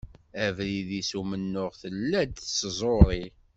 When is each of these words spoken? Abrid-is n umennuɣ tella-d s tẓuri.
Abrid-is 0.45 1.11
n 1.15 1.17
umennuɣ 1.21 1.71
tella-d 1.81 2.35
s 2.43 2.49
tẓuri. 2.59 3.23